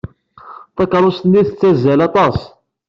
[0.75, 2.37] Takeṛṛust-nni tettazzal aṭas.